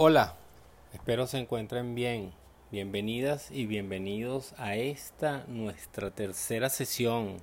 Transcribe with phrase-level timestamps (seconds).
[0.00, 0.36] Hola,
[0.92, 2.32] espero se encuentren bien.
[2.70, 7.38] Bienvenidas y bienvenidos a esta nuestra tercera sesión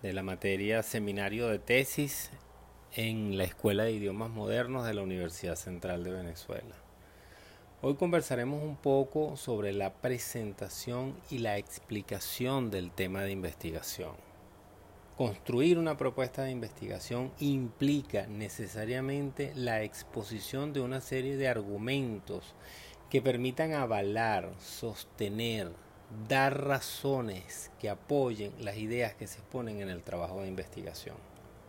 [0.00, 2.30] de la materia Seminario de Tesis
[2.94, 6.76] en la Escuela de Idiomas Modernos de la Universidad Central de Venezuela.
[7.82, 14.25] Hoy conversaremos un poco sobre la presentación y la explicación del tema de investigación.
[15.16, 22.54] Construir una propuesta de investigación implica necesariamente la exposición de una serie de argumentos
[23.08, 25.72] que permitan avalar, sostener,
[26.28, 31.16] dar razones que apoyen las ideas que se exponen en el trabajo de investigación.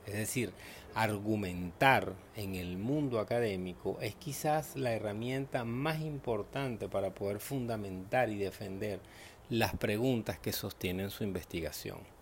[0.06, 0.52] Es decir,
[0.94, 8.36] argumentar en el mundo académico es quizás la herramienta más importante para poder fundamentar y
[8.36, 9.00] defender
[9.48, 12.17] las preguntas que sostienen su investigación.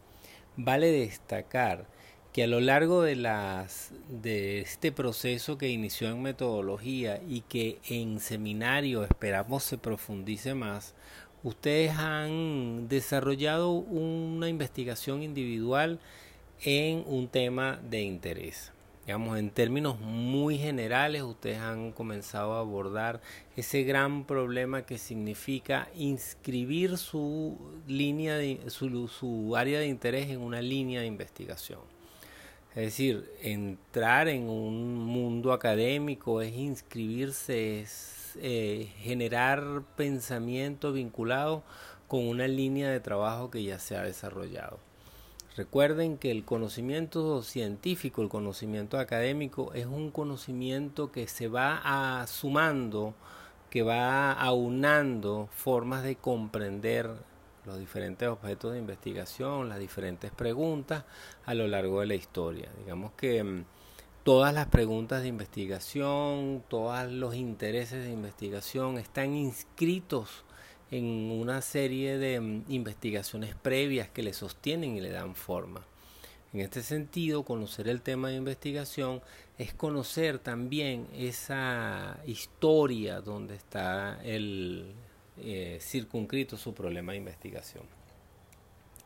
[0.57, 1.85] Vale destacar
[2.31, 7.79] que a lo largo de, las, de este proceso que inició en metodología y que
[7.87, 10.95] en seminario esperamos se profundice más,
[11.43, 15.99] ustedes han desarrollado una investigación individual
[16.61, 18.74] en un tema de interés.
[19.05, 23.21] Digamos, en términos muy generales, ustedes han comenzado a abordar
[23.55, 27.55] ese gran problema que significa inscribir su
[27.87, 31.81] línea de, su, su área de interés en una línea de investigación.
[32.71, 41.63] Es decir, entrar en un mundo académico es inscribirse, es eh, generar pensamiento vinculado
[42.07, 44.79] con una línea de trabajo que ya se ha desarrollado.
[45.55, 53.13] Recuerden que el conocimiento científico, el conocimiento académico es un conocimiento que se va sumando,
[53.69, 57.09] que va aunando formas de comprender
[57.65, 61.05] los diferentes objetos de investigación, las diferentes preguntas
[61.45, 62.69] a lo largo de la historia.
[62.77, 63.65] Digamos que mm,
[64.23, 70.44] todas las preguntas de investigación, todos los intereses de investigación están inscritos
[70.97, 75.85] en una serie de mm, investigaciones previas que le sostienen y le dan forma.
[76.53, 79.21] En este sentido, conocer el tema de investigación
[79.57, 84.93] es conocer también esa historia donde está el
[85.37, 87.83] eh, circunscrito su problema de investigación.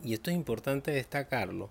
[0.03, 1.69] Y esto es importante destacarlo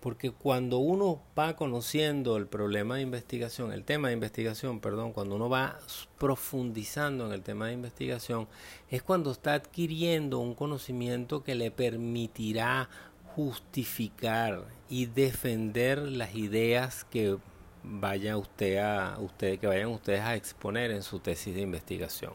[0.00, 5.36] porque cuando uno va conociendo el problema de investigación, el tema de investigación, perdón, cuando
[5.36, 5.78] uno va
[6.18, 8.48] profundizando en el tema de investigación,
[8.88, 12.88] es cuando está adquiriendo un conocimiento que le permitirá
[13.36, 17.36] justificar y defender las ideas que
[17.82, 22.32] vaya usted a usted que vayan ustedes a exponer en su tesis de investigación.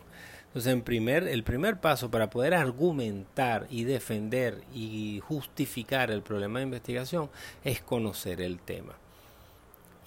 [0.55, 6.59] Entonces, en primer, el primer paso para poder argumentar y defender y justificar el problema
[6.59, 7.29] de investigación
[7.65, 8.93] es conocer el tema.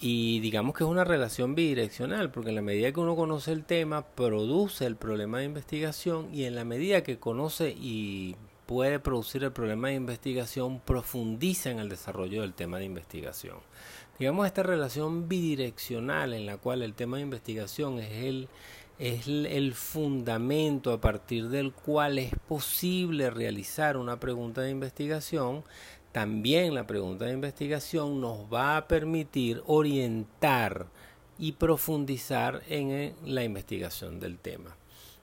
[0.01, 3.67] Y digamos que es una relación bidireccional, porque en la medida que uno conoce el
[3.67, 8.35] tema, produce el problema de investigación y en la medida que conoce y
[8.65, 13.57] puede producir el problema de investigación, profundiza en el desarrollo del tema de investigación.
[14.19, 18.49] Digamos esta relación bidireccional en la cual el tema de investigación es el
[18.99, 25.63] es el fundamento a partir del cual es posible realizar una pregunta de investigación,
[26.11, 30.87] también la pregunta de investigación nos va a permitir orientar
[31.39, 34.77] y profundizar en eh, la investigación del tema.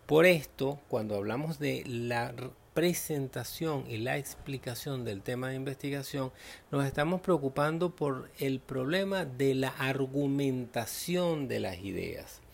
[0.06, 2.34] Por esto, cuando hablamos de la
[2.74, 6.31] presentación y la explicación del tema de investigación,
[6.72, 12.44] nos estamos preocupando por el problema de la argumentación de las ideas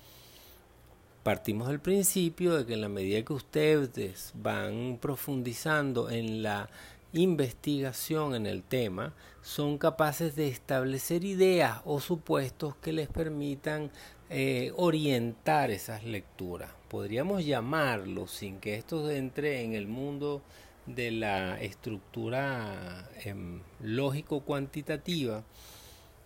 [1.23, 6.69] partimos del principio de que en la medida que ustedes van profundizando en la
[7.13, 13.91] investigación en el tema, son capaces de establecer ideas o supuestos que les permitan
[14.29, 16.71] eh, orientar esas lecturas.
[16.87, 20.41] Podríamos llamarlo, sin que esto entre en el mundo
[20.85, 25.43] de la estructura em, lógico-cuantitativa,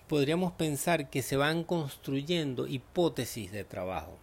[0.07, 4.17] podríamos pensar que se van construyendo hipótesis de trabajo.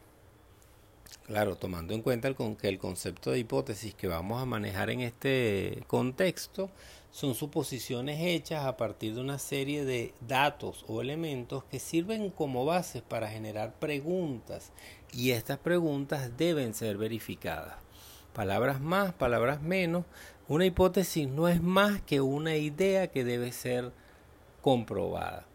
[1.27, 5.01] Claro, tomando en cuenta el que el concepto de hipótesis que vamos a manejar en
[5.01, 6.71] este contexto
[7.13, 12.65] son suposiciones hechas a partir de una serie de datos o elementos que sirven como
[12.65, 14.73] bases para generar preguntas
[15.13, 17.77] y estas preguntas deben ser verificadas.
[18.33, 20.07] Palabras más, palabras menos,
[20.49, 23.93] una hipótesis no es más que una idea que debe ser
[24.63, 25.47] comprobada.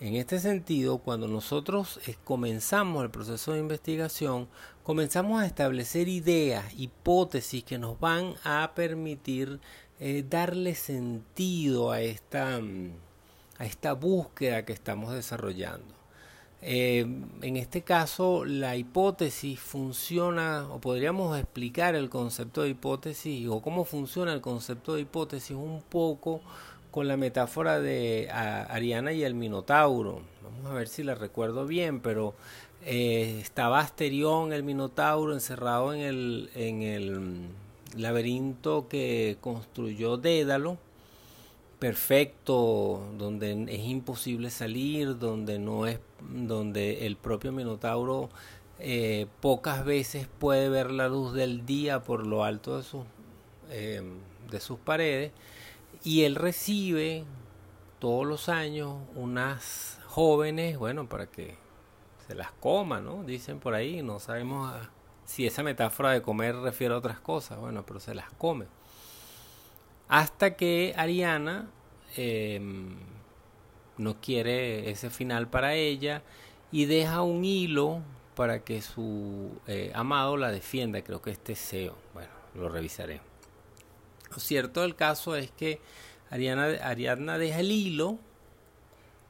[0.00, 4.48] En este sentido, cuando nosotros eh, comenzamos el proceso de investigación,
[4.82, 9.60] comenzamos a establecer ideas, hipótesis que nos van a permitir
[9.98, 12.92] eh, darle sentido a esta, mm,
[13.58, 15.94] a esta búsqueda que estamos desarrollando.
[16.62, 17.00] Eh,
[17.42, 23.84] en este caso, la hipótesis funciona, o podríamos explicar el concepto de hipótesis, o cómo
[23.84, 26.40] funciona el concepto de hipótesis un poco
[26.90, 30.22] con la metáfora de Ariana y el Minotauro.
[30.42, 32.34] Vamos a ver si la recuerdo bien, pero
[32.84, 37.40] eh, estaba Asterión, el Minotauro, encerrado en el, en el
[37.96, 40.78] laberinto que construyó Dédalo
[41.80, 48.28] perfecto, donde es imposible salir, donde no es, donde el propio Minotauro
[48.78, 53.02] eh, pocas veces puede ver la luz del día por lo alto de sus,
[53.70, 54.02] eh,
[54.50, 55.32] de sus paredes,
[56.02, 57.24] y él recibe
[57.98, 61.56] todos los años unas jóvenes, bueno, para que
[62.26, 63.24] se las coma, ¿no?
[63.24, 64.72] Dicen por ahí, no sabemos
[65.24, 68.66] si esa metáfora de comer refiere a otras cosas, bueno, pero se las come
[70.10, 71.70] hasta que Ariana
[72.16, 72.96] em,
[73.96, 76.22] no quiere ese final para ella
[76.72, 78.02] y deja un hilo
[78.34, 83.29] para que su eh, amado la defienda, creo que es Teseo, bueno, lo revisaré.
[84.30, 85.80] Lo cierto del caso es que
[86.30, 88.18] Ariana, Ariadna deja el hilo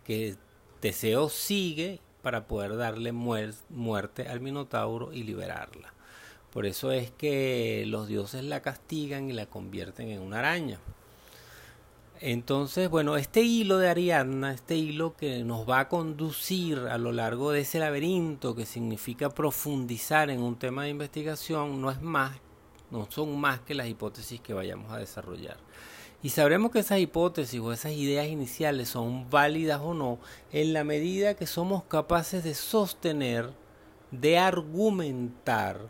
[0.05, 0.37] que
[0.81, 5.93] Teseo sigue para poder darle muerte al Minotauro y liberarla.
[6.53, 10.79] Por eso es que los dioses la castigan y la convierten en una araña.
[12.23, 17.13] Entonces, bueno, este hilo de Ariadna, este hilo que nos va a conducir a lo
[17.13, 22.33] largo de ese laberinto que significa profundizar en un tema de investigación, no es más,
[22.91, 25.57] no son más que las hipótesis que vayamos a desarrollar.
[26.23, 30.19] Y sabremos que esas hipótesis o esas ideas iniciales son válidas o no
[30.53, 33.51] en la medida que somos capaces de sostener,
[34.11, 35.89] de argumentar,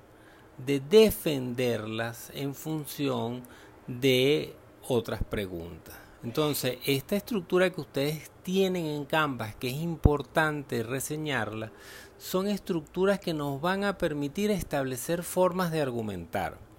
[0.64, 3.42] de defenderlas en función
[3.88, 4.54] de
[4.86, 5.96] otras preguntas.
[6.22, 11.72] Entonces, esta estructura que ustedes tienen en Canvas, que es importante reseñarla,
[12.18, 16.69] son estructuras que nos van a permitir establecer formas de argumentar.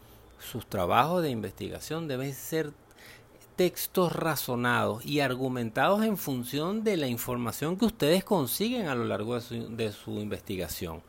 [0.41, 2.73] Sus trabajos de investigación deben ser
[3.55, 9.35] textos razonados y argumentados en función de la información que ustedes consiguen a lo largo
[9.35, 11.03] de su, de su investigación.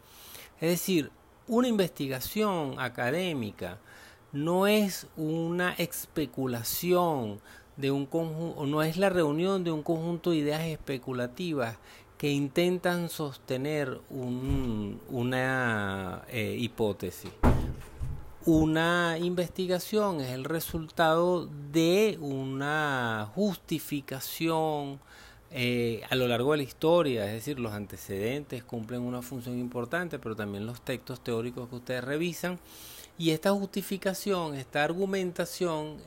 [0.60, 1.10] Es decir,
[1.48, 3.78] una investigación académica
[4.32, 7.40] no es una especulación
[7.76, 11.78] de un conjunto, no es la reunión de un conjunto de ideas especulativas
[12.18, 17.30] que intentan sostener una eh, hipótesis.
[18.44, 24.98] Una investigación es el resultado de una justificación
[25.52, 30.18] eh, a lo largo de la historia, es decir, los antecedentes cumplen una función importante,
[30.18, 32.58] pero también los textos teóricos que ustedes revisan.
[33.16, 35.98] Y esta justificación, esta argumentación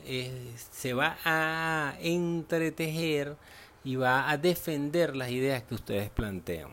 [0.71, 3.37] se va a entretejer
[3.85, 6.71] y va a defender las ideas que ustedes plantean.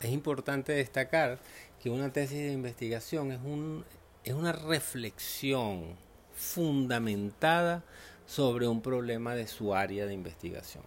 [0.00, 1.38] Es importante destacar
[1.82, 3.84] que una tesis de investigación es, un,
[4.24, 5.96] es una reflexión
[6.34, 7.82] fundamentada
[8.26, 10.82] sobre un problema de su área de investigación,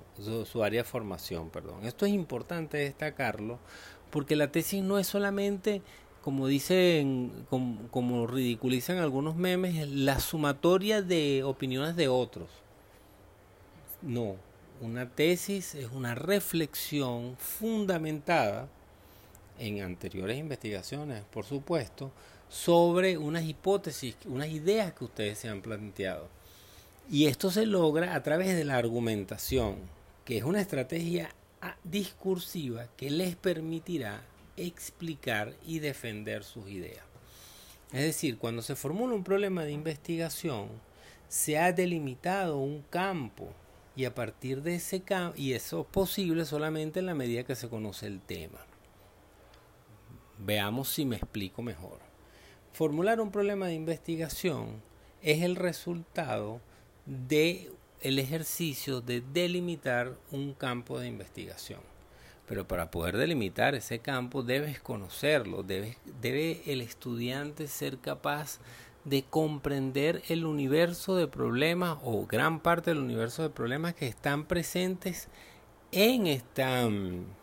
[0.46, 1.86] su, área de formación, perdón.
[1.86, 3.60] Esto es importante destacarlo
[4.10, 5.82] porque la tesis no es solamente,
[6.24, 12.50] como dicen, como, como ridiculizan algunos memes, la sumatoria de opiniones de otros.
[14.02, 14.38] No,
[14.82, 18.68] una tesis es una reflexión fundamentada
[19.60, 22.12] en anteriores investigaciones, por supuesto,
[22.50, 26.28] sobre unas hipótesis, unas ideas que ustedes se han planteado.
[27.10, 29.78] Y esto se logra a través de la argumentación,
[30.24, 31.30] que es una estrategia
[31.84, 34.24] discursiva que les permitirá
[34.58, 37.04] explicar y defender sus ideas.
[37.92, 40.70] Es decir, cuando se formula un problema de investigación,
[41.28, 43.50] se ha delimitado un campo
[43.96, 47.56] y a partir de ese campo, y eso es posible solamente en la medida que
[47.56, 48.60] se conoce el tema.
[50.38, 52.00] Veamos si me explico mejor.
[52.76, 54.82] Formular un problema de investigación
[55.22, 56.60] es el resultado
[57.06, 61.80] de el ejercicio de delimitar un campo de investigación.
[62.46, 65.96] Pero para poder delimitar ese campo debes conocerlo, debe,
[66.66, 68.60] el estudiante ser capaz
[69.06, 74.44] de comprender el universo de problemas o gran parte del universo de problemas que están
[74.44, 75.30] presentes
[75.94, 77.40] en, esta, en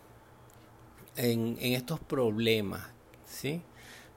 [1.17, 2.87] estos problemas.
[3.25, 3.63] ¿sí?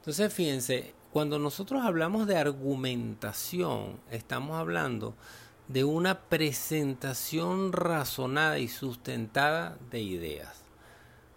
[0.05, 5.15] Entonces, fíjense, cuando nosotros hablamos de argumentación, estamos hablando
[5.69, 10.65] de una presentación razonada y sustentada de ideas.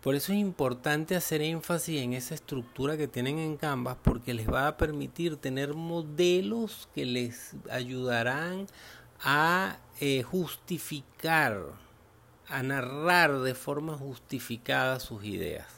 [0.03, 4.53] Por eso es importante hacer énfasis en esa estructura que tienen en Canvas porque les
[4.53, 8.67] va a permitir tener modelos que les ayudarán
[9.21, 11.63] a eh, justificar
[12.49, 15.78] a narrar de forma justificada sus ideas.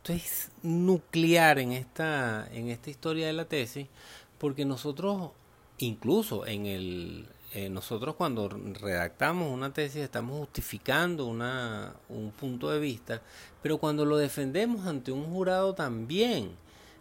[0.00, 3.86] Esto es nuclear en esta, en esta historia de la tesis,
[4.38, 5.32] porque nosotros,
[5.76, 12.78] incluso en el, eh, nosotros cuando redactamos una tesis estamos justificando una, un punto de
[12.78, 13.20] vista,
[13.62, 16.52] pero cuando lo defendemos ante un jurado también.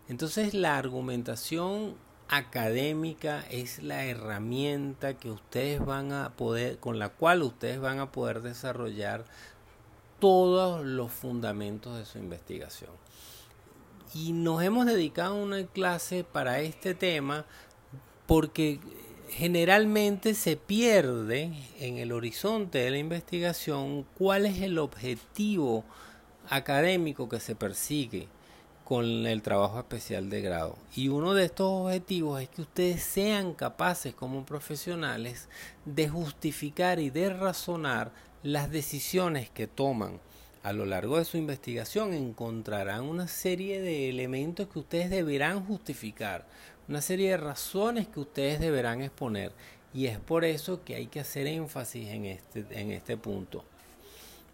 [0.09, 1.95] Entonces la argumentación
[2.27, 8.11] académica es la herramienta que ustedes van a poder, con la cual ustedes van a
[8.11, 9.23] poder desarrollar
[10.19, 12.91] todos los fundamentos de su investigación.
[14.13, 17.45] Y nos hemos dedicado una clase para este tema
[18.25, 18.79] porque
[19.29, 25.83] generalmente se pierde en el horizonte de la investigación cuál es el objetivo
[26.49, 28.27] académico que se persigue
[28.83, 30.75] con el trabajo especial de grado.
[30.95, 35.47] Y uno de estos objetivos es que ustedes sean capaces como profesionales
[35.85, 38.11] de justificar y de razonar
[38.43, 40.19] las decisiones que toman.
[40.61, 46.45] A lo largo de su investigación encontrarán una serie de elementos que ustedes deberán justificar,
[46.87, 49.53] una serie de razones que ustedes deberán exponer.
[49.93, 53.63] Y es por eso que hay que hacer énfasis en este, en este punto.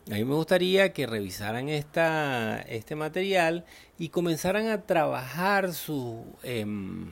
[0.08, 3.66] A mí me gustaría que revisaran esta, este material
[3.98, 7.12] y comenzaran a trabajar sus em,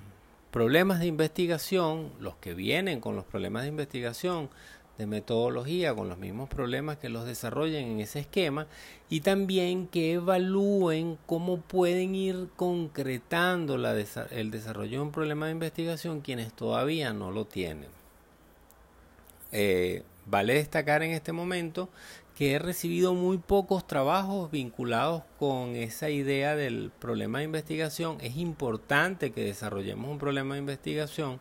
[0.52, 4.52] problemas de investigación, los que vienen con los problemas de investigación,
[4.98, 8.68] de metodología, con los mismos problemas que los desarrollen en ese esquema,
[9.10, 16.22] y también que evalúen cómo pueden ir concretando el desarrollo de un problema de investigación
[16.22, 17.90] quienes todavía no lo tienen.
[19.52, 21.90] Eh, vale destacar en este momento
[22.36, 28.18] que he recibido muy pocos trabajos vinculados con esa idea del problema de investigación.
[28.22, 31.40] Es importante que desarrollemos un problema de investigación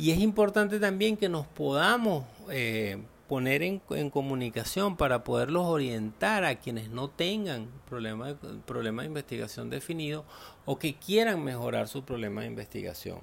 [0.00, 6.54] y es importante también que nos podamos eh, poner en, comunicación para poderlos orientar a
[6.54, 10.24] quienes no tengan problema de, problema de investigación definido
[10.64, 13.18] o que quieran mejorar su problema de investigación.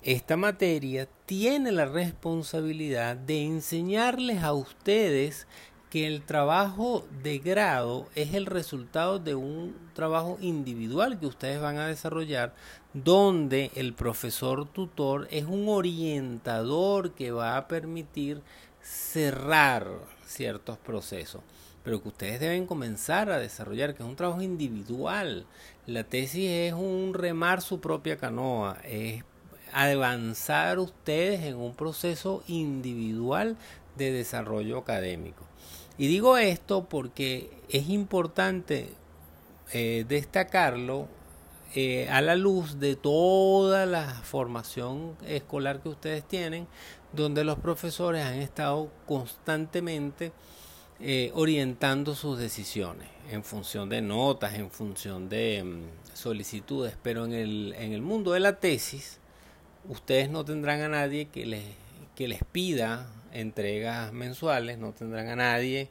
[0.00, 5.46] Esta materia tiene la responsabilidad de enseñarles a ustedes
[5.94, 11.78] que el trabajo de grado es el resultado de un trabajo individual que ustedes van
[11.78, 12.52] a desarrollar
[12.94, 18.42] donde el profesor tutor es un orientador que va a permitir
[18.82, 19.86] cerrar
[20.26, 21.42] ciertos procesos
[21.84, 25.46] pero que ustedes deben comenzar a desarrollar, que es un trabajo individual.
[25.86, 29.22] La tesis es un remar su propia canoa, es
[29.72, 33.56] avanzar ustedes en un proceso individual
[33.96, 35.43] de desarrollo académico.
[35.96, 38.90] Y digo esto porque es importante
[39.72, 41.08] eh, destacarlo
[41.74, 46.66] eh, a la luz de toda la formación escolar que ustedes tienen,
[47.12, 50.32] donde los profesores han estado constantemente
[51.00, 57.32] eh, orientando sus decisiones en función de notas, en función de mm, solicitudes, pero en
[57.32, 59.18] el, en el mundo de la tesis,
[59.88, 61.64] ustedes no tendrán a nadie que les,
[62.14, 65.90] que les pida entregas mensuales, no tendrán a nadie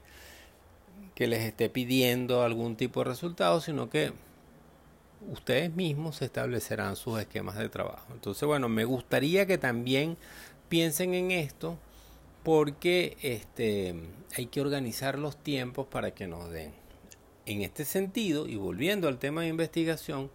[1.16, 4.14] que les esté pidiendo algún tipo de resultado, sino que
[5.32, 8.08] ustedes mismos establecerán sus esquemas de trabajo.
[8.14, 10.18] Entonces, bueno, me gustaría que también
[10.70, 11.78] piensen en esto
[12.44, 13.96] porque este,
[14.36, 16.74] hay que organizar los tiempos para que nos den.
[17.46, 20.30] En este sentido, y volviendo al tema de investigación,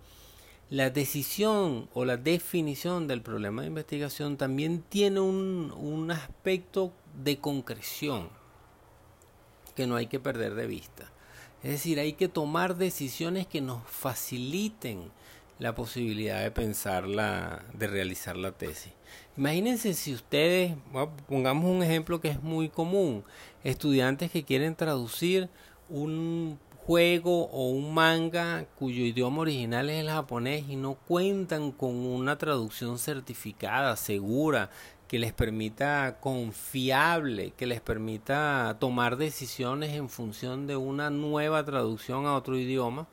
[0.70, 7.38] la decisión o la definición del problema de investigación también tiene un, un aspecto de
[7.38, 8.28] concreción
[9.74, 11.10] que no hay que perder de vista.
[11.62, 15.10] Es decir, hay que tomar decisiones que nos faciliten
[15.58, 18.92] la posibilidad de pensarla, de realizar la tesis.
[19.36, 20.74] Imagínense si ustedes,
[21.28, 23.24] pongamos un ejemplo que es muy común,
[23.64, 25.48] estudiantes que quieren traducir
[25.88, 31.94] un juego o un manga cuyo idioma original es el japonés y no cuentan con
[31.94, 34.70] una traducción certificada, segura,
[35.08, 42.26] que les permita confiable, que les permita tomar decisiones en función de una nueva traducción
[42.26, 43.08] a otro idioma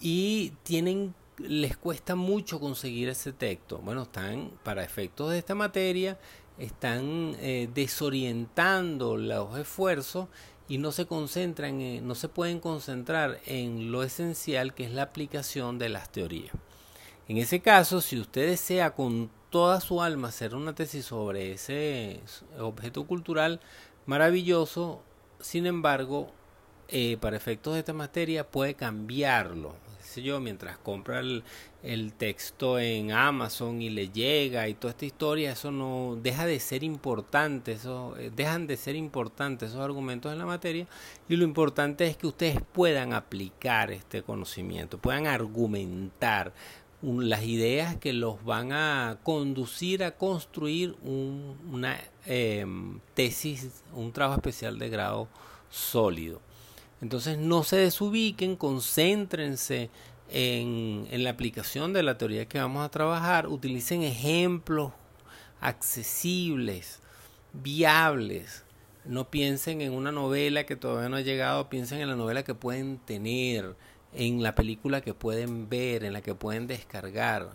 [0.00, 3.78] y tienen les cuesta mucho conseguir ese texto.
[3.78, 6.18] Bueno, están para efectos de esta materia
[6.58, 10.28] están eh, desorientando los esfuerzos
[10.68, 15.02] y no se concentran, en, no se pueden concentrar en lo esencial que es la
[15.02, 16.52] aplicación de las teorías.
[17.28, 22.20] En ese caso, si usted desea con toda su alma hacer una tesis sobre ese
[22.58, 23.60] objeto cultural
[25.40, 26.30] sin embargo,
[26.88, 29.74] eh, para efectos de esta materia puede cambiarlo.
[30.00, 31.44] Sé yo, mientras compra el,
[31.82, 36.58] el, texto en Amazon y le llega y toda esta historia, eso no deja de
[36.60, 40.86] ser importante, eso eh, dejan de ser importantes esos argumentos en la materia
[41.28, 46.54] y lo importante es que ustedes puedan aplicar este conocimiento, puedan argumentar
[47.02, 54.78] las ideas que los van a conducir a construir una em, tesis, un trabajo especial
[54.78, 55.28] de grado
[55.70, 56.40] sólido.
[57.00, 59.90] Entonces no se desubiquen, concéntrense
[60.30, 64.92] en, en la aplicación de la teoría que vamos a trabajar, utilicen ejemplos
[65.60, 67.00] accesibles,
[67.52, 68.64] viables.
[69.04, 72.54] No piensen en una novela que todavía no ha llegado, piensen en la novela que
[72.54, 73.74] pueden tener,
[74.18, 77.50] en la película que pueden ver, en la que pueden descargar,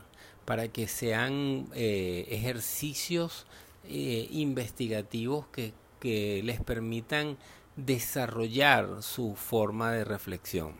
[0.45, 3.45] para que sean eh, ejercicios
[3.83, 7.37] eh, investigativos que, que les permitan
[7.75, 10.75] desarrollar su forma de reflexión.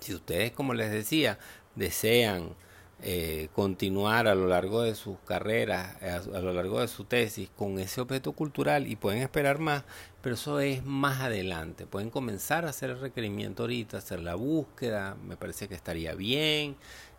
[0.00, 1.38] Si ustedes, como les decía,
[1.76, 2.56] desean
[3.04, 7.80] eh, continuar a lo largo de sus carreras, a, lo largo de su tesis con
[7.80, 9.82] ese objeto cultural y pueden esperar más,
[10.20, 11.84] pero eso es más adelante.
[11.84, 16.76] Pueden comenzar a hacer el requerimiento ahorita, hacer la búsqueda, me parece que estaría bien,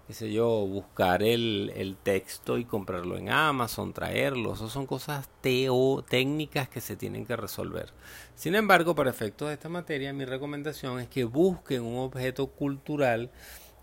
[0.07, 5.29] qué sé yo, buscar el, el texto y comprarlo en Amazon, traerlo, eso son cosas
[5.41, 7.91] teo, técnicas que se tienen que resolver.
[8.35, 13.31] Sin embargo, para efectos de esta materia, mi recomendación es que busquen un objeto cultural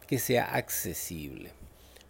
[0.06, 1.59] que sea accesible.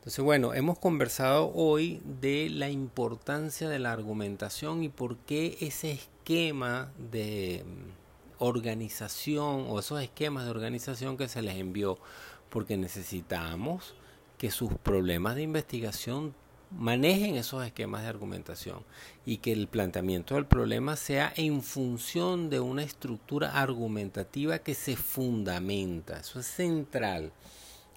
[0.01, 5.93] Entonces, bueno, hemos conversado hoy de la importancia de la argumentación y por qué ese
[5.93, 11.99] esquema de mm, organización o esos esquemas de organización que se les envió,
[12.49, 13.95] porque necesitamos
[14.39, 16.35] que sus problemas de investigación
[16.71, 18.83] manejen esos esquemas de argumentación
[19.27, 24.97] y que el planteamiento del problema sea en función de una estructura argumentativa que se
[24.97, 26.21] fundamenta.
[26.21, 27.33] Eso es central.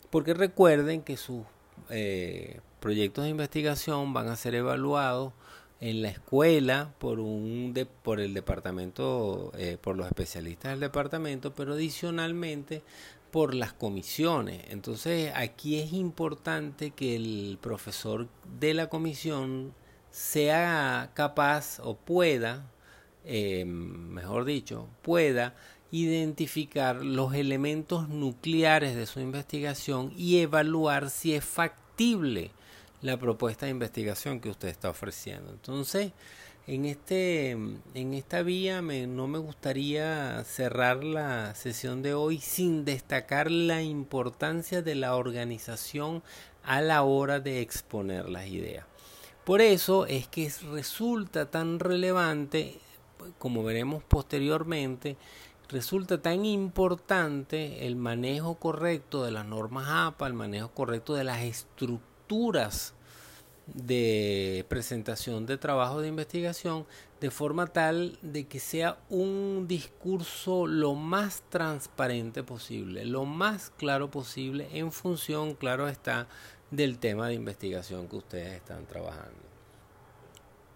[0.09, 1.43] Porque recuerden que sus
[1.89, 5.33] eh, proyectos de investigación van a ser evaluados
[5.79, 11.73] en la escuela por un por el departamento eh, por los especialistas del departamento pero
[11.73, 12.83] adicionalmente
[13.31, 14.63] por las comisiones.
[14.69, 18.27] Entonces aquí es importante que el profesor
[18.59, 19.73] de la comisión
[20.11, 22.69] sea capaz o pueda
[23.25, 25.55] eh, mejor dicho pueda
[25.93, 32.49] identificar los elementos nucleares de su investigación y evaluar si es factible
[33.03, 35.51] la propuesta de investigación que usted está ofreciendo.
[35.51, 36.11] Entonces,
[36.65, 42.85] en este en esta vía me, no me gustaría cerrar la sesión de hoy sin
[42.85, 46.23] destacar la importancia de la organización
[46.63, 48.87] a la hora de exponer las ideas.
[49.43, 52.79] Por eso es que resulta tan relevante,
[53.37, 55.17] como veremos posteriormente,
[55.73, 61.41] resulta tan importante el manejo correcto de las normas APA, el manejo correcto de las
[61.41, 62.93] estructuras
[63.65, 66.85] de presentación de trabajo de investigación
[67.19, 74.11] de forma tal de que sea un discurso lo más transparente posible, lo más claro
[74.11, 76.27] posible en función, claro está,
[76.69, 79.43] del tema de investigación que ustedes están trabajando.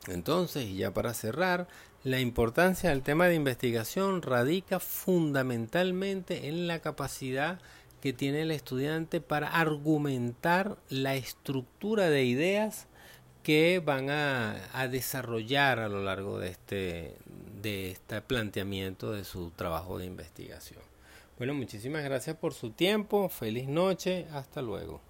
[0.07, 1.67] Entonces, ya para cerrar,
[2.03, 7.59] la importancia del tema de investigación radica fundamentalmente en la capacidad
[8.01, 12.87] que tiene el estudiante para argumentar la estructura de ideas
[13.43, 17.15] que van a, desarrollar a lo largo de este,
[17.61, 20.81] de este planteamiento de su trabajo de investigación.
[21.37, 25.06] Bueno, muchísimas gracias por su tiempo, feliz noche, hasta luego.